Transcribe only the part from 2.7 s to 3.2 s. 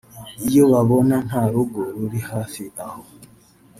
aho